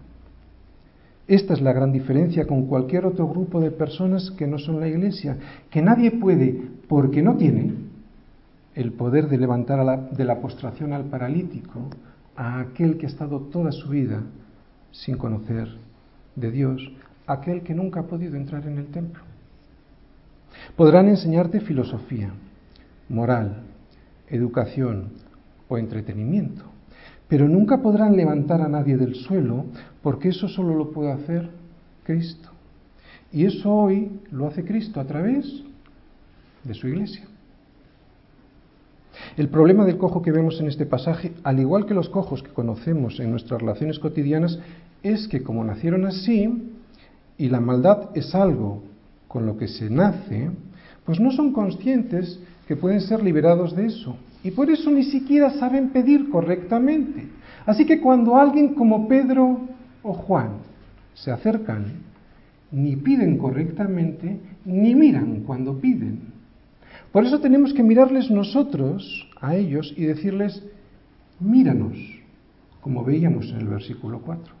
[1.27, 4.87] Esta es la gran diferencia con cualquier otro grupo de personas que no son la
[4.87, 5.37] iglesia,
[5.69, 7.73] que nadie puede, porque no tiene,
[8.75, 11.89] el poder de levantar de la postración al paralítico,
[12.35, 14.21] a aquel que ha estado toda su vida
[14.91, 15.67] sin conocer
[16.35, 16.91] de Dios,
[17.25, 19.23] aquel que nunca ha podido entrar en el templo.
[20.75, 22.31] Podrán enseñarte filosofía,
[23.09, 23.63] moral,
[24.29, 25.09] educación
[25.67, 26.63] o entretenimiento,
[27.27, 29.65] pero nunca podrán levantar a nadie del suelo
[30.01, 31.49] porque eso solo lo puede hacer
[32.03, 32.49] Cristo.
[33.31, 35.63] Y eso hoy lo hace Cristo a través
[36.63, 37.25] de su iglesia.
[39.35, 42.51] El problema del cojo que vemos en este pasaje, al igual que los cojos que
[42.51, 44.59] conocemos en nuestras relaciones cotidianas,
[45.03, 46.71] es que como nacieron así,
[47.37, 48.83] y la maldad es algo
[49.27, 50.49] con lo que se nace,
[51.05, 54.17] pues no son conscientes que pueden ser liberados de eso.
[54.43, 57.27] Y por eso ni siquiera saben pedir correctamente.
[57.65, 59.61] Así que cuando alguien como Pedro
[60.03, 60.49] o Juan
[61.13, 61.85] se acercan,
[62.71, 66.19] ni piden correctamente, ni miran cuando piden.
[67.11, 70.63] Por eso tenemos que mirarles nosotros a ellos y decirles,
[71.39, 71.97] míranos,
[72.81, 74.53] como veíamos en el versículo 4.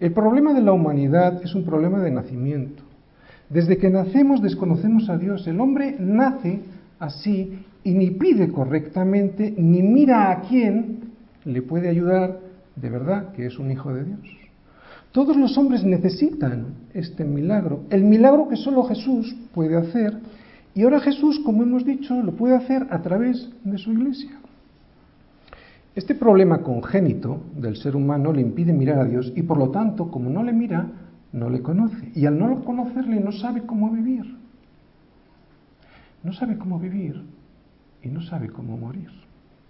[0.00, 2.82] El problema de la humanidad es un problema de nacimiento.
[3.48, 5.46] Desde que nacemos desconocemos a Dios.
[5.46, 6.60] El hombre nace
[7.02, 11.00] así y ni pide correctamente, ni mira a quién
[11.44, 12.40] le puede ayudar
[12.76, 14.20] de verdad que es un hijo de Dios.
[15.10, 20.18] Todos los hombres necesitan este milagro, el milagro que solo Jesús puede hacer,
[20.74, 24.30] y ahora Jesús, como hemos dicho, lo puede hacer a través de su iglesia.
[25.94, 30.10] Este problema congénito del ser humano le impide mirar a Dios y por lo tanto,
[30.10, 30.86] como no le mira,
[31.32, 32.10] no le conoce.
[32.14, 34.24] Y al no conocerle no sabe cómo vivir.
[36.22, 37.22] No sabe cómo vivir
[38.02, 39.08] y no sabe cómo morir.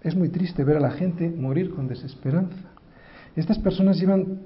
[0.01, 2.69] Es muy triste ver a la gente morir con desesperanza.
[3.35, 4.39] Estas personas llevan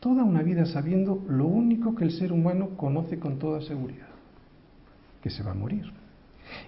[0.00, 4.08] toda una vida sabiendo lo único que el ser humano conoce con toda seguridad,
[5.22, 5.84] que se va a morir.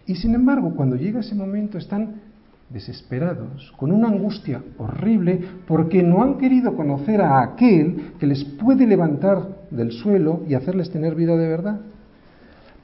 [0.07, 2.23] Y sin embargo, cuando llega ese momento están
[2.71, 8.87] desesperados, con una angustia horrible, porque no han querido conocer a aquel que les puede
[8.87, 11.81] levantar del suelo y hacerles tener vida de verdad.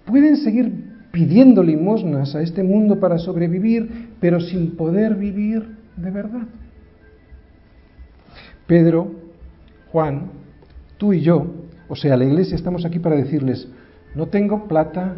[0.05, 6.47] Pueden seguir pidiendo limosnas a este mundo para sobrevivir, pero sin poder vivir de verdad.
[8.67, 9.11] Pedro,
[9.91, 10.31] Juan,
[10.97, 11.47] tú y yo,
[11.89, 13.69] o sea, la iglesia, estamos aquí para decirles,
[14.15, 15.15] no tengo plata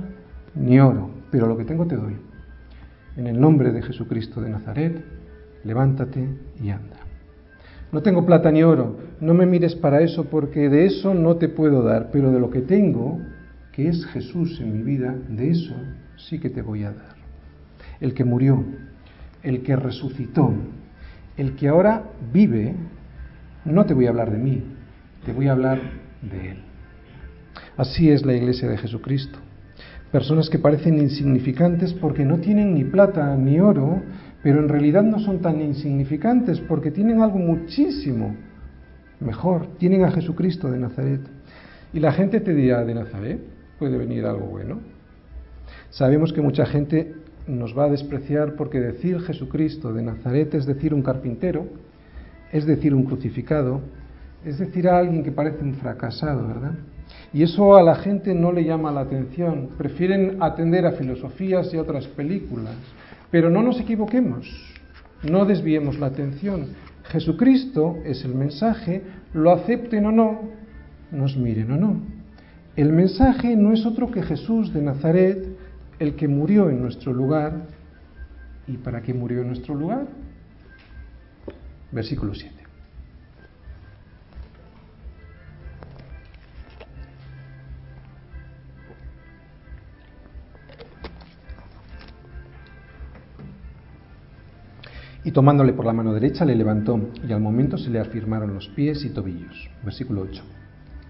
[0.55, 2.17] ni oro, pero lo que tengo te doy.
[3.17, 5.05] En el nombre de Jesucristo de Nazaret,
[5.65, 6.27] levántate
[6.63, 6.97] y anda.
[7.93, 11.51] No tengo plata ni oro, no me mires para eso porque de eso no te
[11.51, 13.21] puedo dar, pero de lo que tengo,
[13.73, 15.75] que es Jesús en mi vida, de eso
[16.17, 17.17] sí que te voy a dar.
[18.01, 18.65] El que murió,
[19.43, 20.53] el que resucitó,
[21.37, 22.75] el que ahora vive,
[23.65, 24.63] no te voy a hablar de mí,
[25.25, 25.81] te voy a hablar
[26.21, 26.59] de Él.
[27.77, 29.39] Así es la iglesia de Jesucristo.
[30.11, 34.03] Personas que parecen insignificantes porque no tienen ni plata ni oro,
[34.43, 38.37] pero en realidad no son tan insignificantes porque tienen algo muchísimo
[39.21, 39.69] mejor.
[39.79, 41.23] Tienen a Jesucristo de Nazaret.
[41.95, 43.52] Y la gente te dirá, de Nazaret
[43.83, 44.79] puede venir algo bueno.
[45.90, 47.16] Sabemos que mucha gente
[47.49, 51.66] nos va a despreciar porque decir Jesucristo de Nazaret es decir un carpintero,
[52.53, 53.81] es decir un crucificado,
[54.45, 56.75] es decir a alguien que parece un fracasado, ¿verdad?
[57.33, 61.77] Y eso a la gente no le llama la atención, prefieren atender a filosofías y
[61.77, 62.77] a otras películas.
[63.33, 64.47] Pero no nos equivoquemos,
[65.29, 66.68] no desviemos la atención.
[67.03, 69.03] Jesucristo es el mensaje,
[69.35, 70.40] lo acepten o no,
[71.11, 72.22] nos miren o no.
[72.75, 75.47] El mensaje no es otro que Jesús de Nazaret,
[75.99, 77.67] el que murió en nuestro lugar.
[78.67, 80.07] ¿Y para qué murió en nuestro lugar?
[81.91, 82.63] Versículo 7.
[95.25, 98.69] Y tomándole por la mano derecha le levantó, y al momento se le afirmaron los
[98.69, 99.71] pies y tobillos.
[99.85, 100.43] Versículo 8.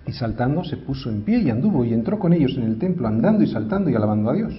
[0.06, 3.06] Y saltando se puso en pie y anduvo y entró con ellos en el templo,
[3.06, 4.54] andando y saltando y alabando a Dios.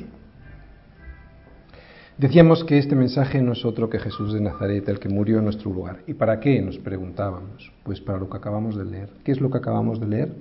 [2.17, 5.45] Decíamos que este mensaje no es otro que Jesús de Nazaret, el que murió en
[5.45, 5.99] nuestro lugar.
[6.07, 6.61] ¿Y para qué?
[6.61, 7.71] Nos preguntábamos.
[7.83, 9.09] Pues para lo que acabamos de leer.
[9.23, 10.35] ¿Qué es lo que acabamos de leer?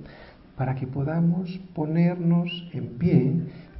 [0.56, 3.32] Para que podamos ponernos en pie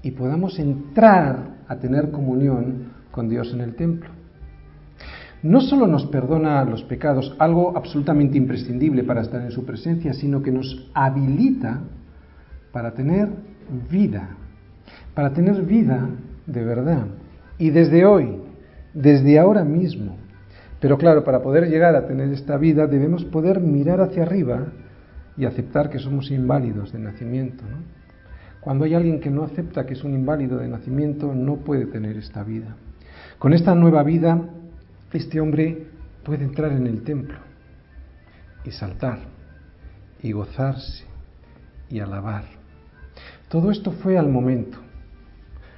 [0.03, 4.22] y podamos entrar a tener comunión con Dios en el templo
[5.43, 10.43] no solo nos perdona los pecados, algo absolutamente imprescindible para estar en su presencia, sino
[10.43, 11.81] que nos habilita
[12.71, 13.29] para tener
[13.91, 14.37] vida,
[15.15, 16.09] para tener vida
[16.47, 17.07] de verdad.
[17.59, 18.41] Y desde hoy,
[18.95, 20.17] desde ahora mismo.
[20.81, 24.69] Pero claro, para poder llegar a tener esta vida debemos poder mirar hacia arriba
[25.37, 27.65] y aceptar que somos inválidos de nacimiento.
[28.61, 32.17] Cuando hay alguien que no acepta que es un inválido de nacimiento, no puede tener
[32.17, 32.77] esta vida.
[33.41, 34.41] Con esta nueva vida
[35.13, 35.87] este hombre
[36.25, 37.39] puede entrar en el templo
[38.65, 39.19] y saltar
[40.23, 41.05] y gozarse
[41.89, 42.45] y alabar.
[43.49, 44.79] Todo esto fue al momento.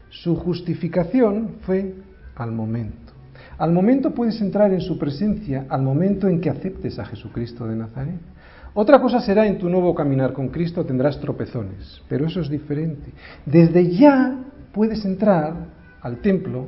[0.09, 1.95] Su justificación fue
[2.37, 3.13] al momento.
[3.59, 7.77] Al momento puedes entrar en su presencia, al momento en que aceptes a Jesucristo de
[7.77, 8.21] Nazaret.
[8.75, 13.13] Otra cosa será en tu nuevo caminar con Cristo tendrás tropezones, pero eso es diferente.
[13.47, 14.37] Desde ya
[14.73, 15.55] puedes entrar
[16.01, 16.67] al templo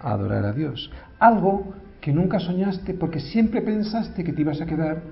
[0.00, 1.74] a adorar a Dios, algo
[2.06, 5.02] que nunca soñaste porque siempre pensaste que te ibas a quedar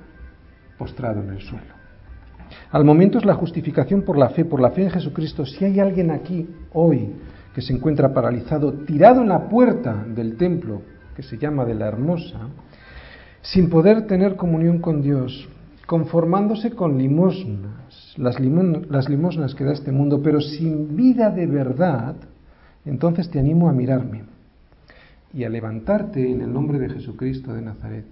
[0.79, 1.75] postrado en el suelo.
[2.71, 5.45] Al momento es la justificación por la fe, por la fe en Jesucristo.
[5.45, 7.11] Si hay alguien aquí hoy
[7.53, 10.83] que se encuentra paralizado, tirado en la puerta del templo,
[11.17, 12.39] que se llama de la hermosa,
[13.43, 15.49] sin poder tener comunión con Dios,
[15.87, 22.15] conformándose con limosnas, las, las limosnas que da este mundo, pero sin vida de verdad,
[22.85, 24.34] entonces te animo a mirarme
[25.35, 28.07] y a levantarte en el nombre de Jesucristo de Nazaret.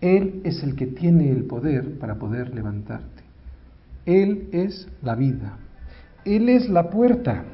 [0.00, 3.22] Él es el que tiene el poder para poder levantarte.
[4.04, 5.58] Él es la vida.
[6.24, 7.44] Él es la puerta.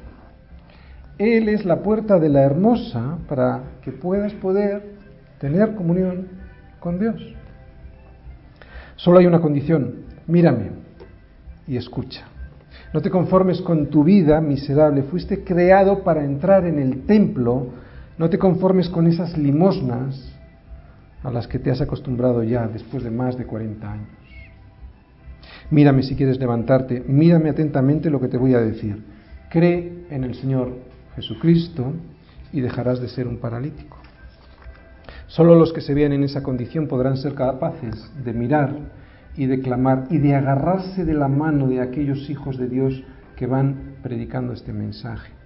[1.19, 4.95] Él es la puerta de la hermosa para que puedas poder
[5.39, 6.29] tener comunión
[6.81, 7.23] con Dios.
[8.97, 10.07] Solo hay una condición.
[10.27, 10.71] Mírame
[11.67, 12.25] y escucha.
[12.95, 15.03] No te conformes con tu vida miserable.
[15.03, 17.67] Fuiste creado para entrar en el templo
[18.19, 20.35] no te conformes con esas limosnas
[21.23, 24.09] a las que te has acostumbrado ya después de más de 40 años.
[25.71, 29.05] Mírame si quieres levantarte, mírame atentamente lo que te voy a decir.
[29.51, 30.77] Cree en el Señor
[31.15, 31.93] Jesucristo
[32.53, 33.99] y dejarás de ser un paralítico.
[35.27, 38.75] Solo los que se vean en esa condición podrán ser capaces de mirar
[39.37, 43.05] y de clamar y de agarrarse de la mano de aquellos hijos de Dios
[43.37, 45.38] que van predicando este mensaje.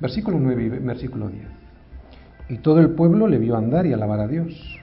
[0.00, 1.44] Versículo 9 y versículo 10.
[2.48, 4.78] Y todo el pueblo le vio andar y alabar a Dios.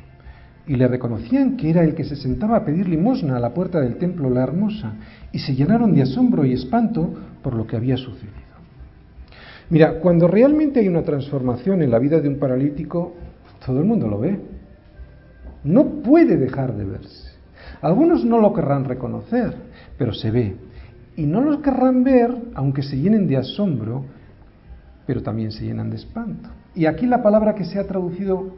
[0.68, 3.80] Y le reconocían que era el que se sentaba a pedir limosna a la puerta
[3.80, 4.93] del templo La Hermosa,
[5.32, 8.36] y se llenaron de asombro y espanto por lo que había sucedido.
[9.70, 13.15] Mira, cuando realmente hay una transformación en la vida de un paralítico,
[13.65, 14.39] todo el mundo lo ve.
[15.63, 17.32] No puede dejar de verse.
[17.82, 19.53] Algunos no lo querrán reconocer,
[19.97, 20.55] pero se ve.
[21.18, 24.05] Y no lo querrán ver, aunque se llenen de asombro,
[25.08, 26.49] pero también se llenan de espanto.
[26.76, 28.53] Y aquí la palabra que se ha traducido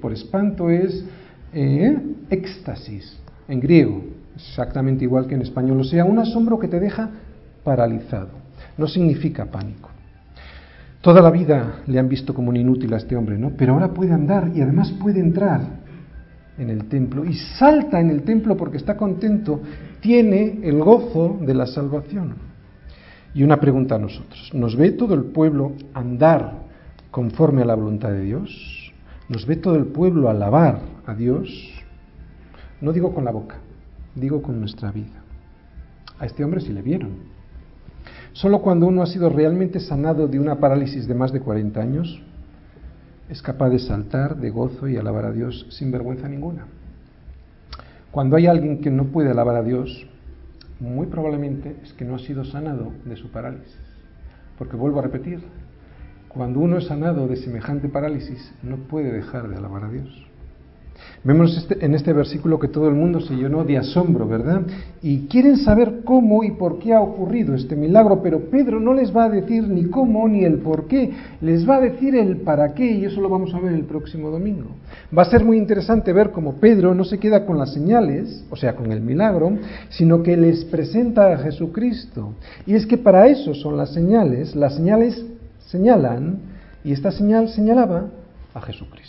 [0.00, 1.04] por espanto es
[1.52, 1.98] eh,
[2.30, 3.18] éxtasis,
[3.48, 4.02] en griego,
[4.36, 5.80] exactamente igual que en español.
[5.80, 7.10] O sea, un asombro que te deja
[7.64, 8.30] paralizado.
[8.78, 9.90] No significa pánico.
[11.00, 13.50] Toda la vida le han visto como un inútil a este hombre, ¿no?
[13.50, 15.60] Pero ahora puede andar y además puede entrar
[16.58, 19.60] en el templo y salta en el templo porque está contento,
[20.00, 22.34] tiene el gozo de la salvación.
[23.38, 26.54] Y una pregunta a nosotros, ¿nos ve todo el pueblo andar
[27.12, 28.92] conforme a la voluntad de Dios?
[29.28, 31.48] ¿Nos ve todo el pueblo alabar a Dios?
[32.80, 33.58] No digo con la boca,
[34.16, 35.22] digo con nuestra vida.
[36.18, 37.10] A este hombre sí le vieron.
[38.32, 42.20] Solo cuando uno ha sido realmente sanado de una parálisis de más de 40 años,
[43.28, 46.66] es capaz de saltar de gozo y alabar a Dios sin vergüenza ninguna.
[48.10, 50.08] Cuando hay alguien que no puede alabar a Dios,
[50.80, 53.78] muy probablemente es que no ha sido sanado de su parálisis.
[54.58, 55.40] Porque vuelvo a repetir,
[56.28, 60.27] cuando uno es sanado de semejante parálisis, no puede dejar de alabar a Dios.
[61.24, 64.62] Vemos este, en este versículo que todo el mundo se llenó de asombro, ¿verdad?
[65.02, 69.14] Y quieren saber cómo y por qué ha ocurrido este milagro, pero Pedro no les
[69.14, 72.72] va a decir ni cómo ni el por qué, les va a decir el para
[72.74, 74.70] qué, y eso lo vamos a ver el próximo domingo.
[75.16, 78.56] Va a ser muy interesante ver cómo Pedro no se queda con las señales, o
[78.56, 79.52] sea, con el milagro,
[79.88, 82.34] sino que les presenta a Jesucristo.
[82.66, 85.24] Y es que para eso son las señales, las señales
[85.66, 86.38] señalan,
[86.84, 88.06] y esta señal señalaba
[88.54, 89.07] a Jesucristo.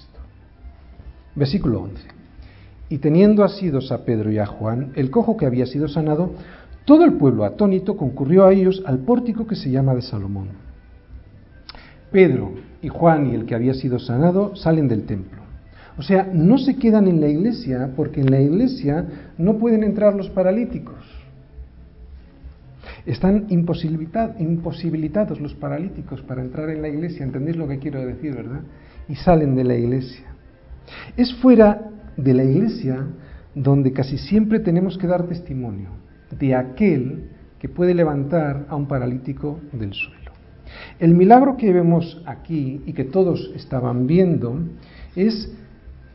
[1.39, 2.03] Versículo 11.
[2.89, 6.33] Y teniendo asidos a Pedro y a Juan, el cojo que había sido sanado,
[6.83, 10.49] todo el pueblo atónito concurrió a ellos al pórtico que se llama de Salomón.
[12.11, 15.39] Pedro y Juan y el que había sido sanado salen del templo.
[15.97, 19.05] O sea, no se quedan en la iglesia porque en la iglesia
[19.37, 20.97] no pueden entrar los paralíticos.
[23.05, 28.61] Están imposibilitados los paralíticos para entrar en la iglesia, ¿entendéis lo que quiero decir, verdad?
[29.07, 30.29] Y salen de la iglesia.
[31.17, 33.07] Es fuera de la iglesia
[33.55, 35.89] donde casi siempre tenemos que dar testimonio
[36.37, 37.29] de aquel
[37.59, 40.31] que puede levantar a un paralítico del suelo.
[40.99, 44.59] El milagro que vemos aquí y que todos estaban viendo
[45.15, 45.51] es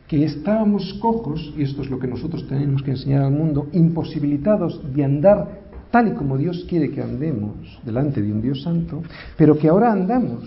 [0.06, 4.80] que estábamos cojos, y esto es lo que nosotros tenemos que enseñar al mundo, imposibilitados
[4.94, 9.02] de andar tal y como Dios quiere que andemos delante de un Dios santo,
[9.36, 10.42] pero que ahora andamos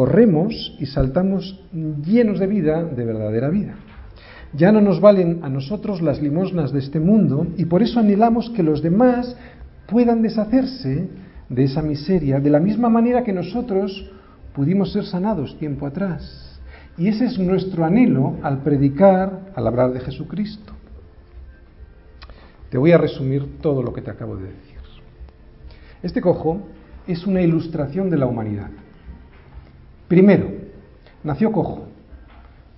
[0.00, 3.74] corremos y saltamos llenos de vida, de verdadera vida.
[4.54, 8.48] Ya no nos valen a nosotros las limosnas de este mundo y por eso anhelamos
[8.48, 9.36] que los demás
[9.86, 11.06] puedan deshacerse
[11.50, 14.10] de esa miseria de la misma manera que nosotros
[14.54, 16.58] pudimos ser sanados tiempo atrás.
[16.96, 20.72] Y ese es nuestro anhelo al predicar, al hablar de Jesucristo.
[22.70, 24.78] Te voy a resumir todo lo que te acabo de decir.
[26.02, 26.62] Este cojo
[27.06, 28.70] es una ilustración de la humanidad.
[30.10, 30.50] Primero,
[31.22, 31.86] nació cojo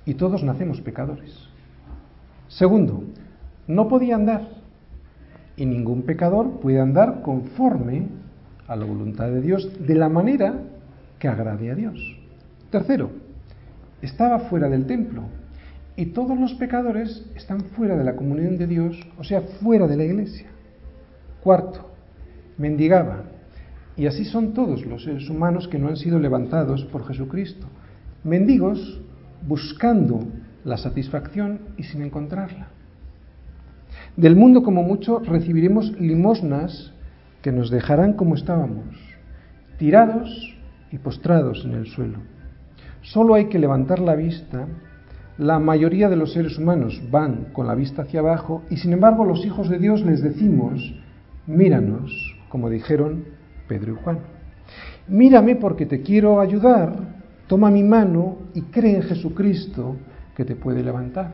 [0.04, 1.48] y todos nacemos pecadores.
[2.48, 3.04] Segundo,
[3.66, 4.50] no podía andar
[5.56, 8.08] y ningún pecador puede andar conforme
[8.68, 10.60] a la voluntad de Dios de la manera
[11.18, 11.98] que agrade a Dios.
[12.68, 13.08] Tercero,
[14.02, 15.22] estaba fuera del templo
[15.96, 19.96] y todos los pecadores están fuera de la comunión de Dios, o sea, fuera de
[19.96, 20.48] la iglesia.
[21.42, 21.92] Cuarto,
[22.58, 23.22] mendigaba
[23.96, 27.66] y así son todos los seres humanos que no han sido levantados por Jesucristo.
[28.24, 29.00] Mendigos
[29.46, 30.20] buscando
[30.64, 32.68] la satisfacción y sin encontrarla.
[34.16, 36.92] Del mundo como mucho recibiremos limosnas
[37.42, 38.86] que nos dejarán como estábamos,
[39.78, 40.56] tirados
[40.90, 42.18] y postrados en el suelo.
[43.02, 44.68] Solo hay que levantar la vista.
[45.38, 49.24] La mayoría de los seres humanos van con la vista hacia abajo y sin embargo
[49.24, 50.94] los hijos de Dios les decimos,
[51.46, 52.12] míranos,
[52.48, 53.24] como dijeron
[53.72, 54.18] Pedro y Juan.
[55.08, 56.92] Mírame porque te quiero ayudar,
[57.46, 59.96] toma mi mano y cree en Jesucristo
[60.36, 61.32] que te puede levantar.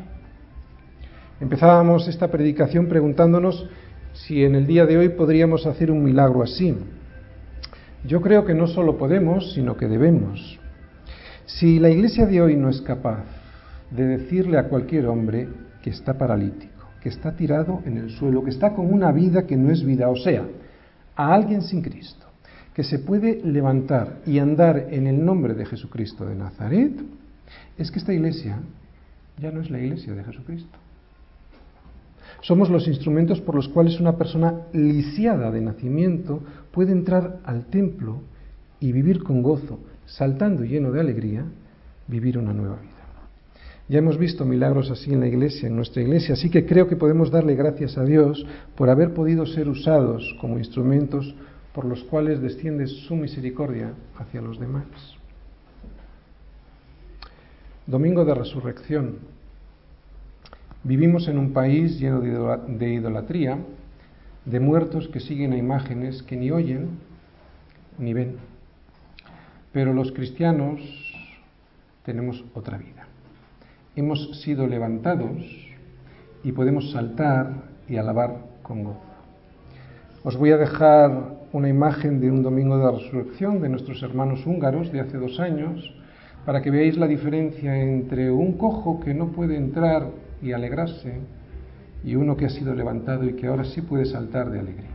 [1.41, 3.69] Empezábamos esta predicación preguntándonos
[4.13, 6.77] si en el día de hoy podríamos hacer un milagro así.
[8.07, 10.61] Yo creo que no solo podemos, sino que debemos.
[11.45, 13.25] Si la iglesia de hoy no es capaz
[13.91, 15.49] de decirle a cualquier hombre
[15.83, 19.57] que está paralítico, que está tirado en el suelo, que está con una vida que
[19.57, 20.45] no es vida, o sea,
[21.17, 22.28] a alguien sin Cristo,
[22.79, 26.93] que se puede levantar y andar en el nombre de Jesucristo de Nazaret,
[27.77, 28.61] es que esta iglesia
[29.37, 30.79] ya no es la iglesia de Jesucristo.
[32.41, 38.21] Somos los instrumentos por los cuales una persona lisiada de nacimiento puede entrar al templo
[38.79, 41.47] y vivir con gozo, saltando lleno de alegría,
[42.07, 42.93] vivir una nueva vida.
[43.89, 46.95] Ya hemos visto milagros así en la iglesia, en nuestra iglesia, así que creo que
[46.95, 51.35] podemos darle gracias a Dios por haber podido ser usados como instrumentos
[51.73, 54.85] por los cuales desciende su misericordia hacia los demás.
[57.87, 59.19] Domingo de Resurrección.
[60.85, 63.59] Vivimos en un país lleno de idolatría,
[64.45, 66.99] de muertos que siguen a imágenes que ni oyen
[67.99, 68.37] ni ven.
[69.73, 70.81] Pero los cristianos
[72.05, 73.09] tenemos otra vida
[73.99, 75.43] hemos sido levantados
[76.45, 77.51] y podemos saltar
[77.89, 79.01] y alabar con gozo.
[80.23, 84.93] Os voy a dejar una imagen de un domingo de resurrección de nuestros hermanos húngaros
[84.93, 85.95] de hace dos años
[86.45, 90.09] para que veáis la diferencia entre un cojo que no puede entrar
[90.43, 91.21] y alegrarse
[92.05, 94.88] y uno que ha sido levantado y que ahora sí puede saltar de alegría.